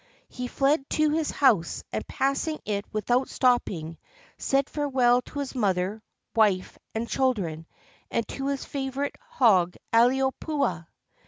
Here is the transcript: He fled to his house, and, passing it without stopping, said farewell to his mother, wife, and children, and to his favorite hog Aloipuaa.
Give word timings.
He 0.29 0.47
fled 0.47 0.89
to 0.97 1.11
his 1.11 1.29
house, 1.29 1.83
and, 1.93 2.07
passing 2.07 2.57
it 2.65 2.91
without 2.91 3.29
stopping, 3.29 3.99
said 4.35 4.67
farewell 4.67 5.21
to 5.21 5.37
his 5.37 5.53
mother, 5.53 6.01
wife, 6.35 6.75
and 6.95 7.07
children, 7.07 7.67
and 8.09 8.27
to 8.29 8.47
his 8.47 8.65
favorite 8.65 9.15
hog 9.19 9.75
Aloipuaa. 9.93 10.87